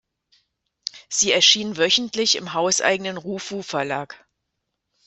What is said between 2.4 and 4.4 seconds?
hauseigenen Rufu-Verlag.